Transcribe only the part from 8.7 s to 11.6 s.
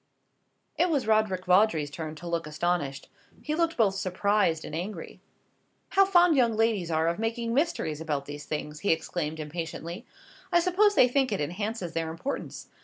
he exclaimed impatiently; "I suppose they think it